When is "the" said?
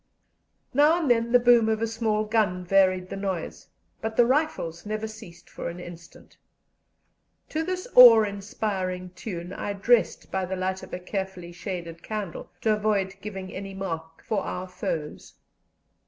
1.31-1.37, 3.09-3.15, 4.17-4.25, 10.47-10.55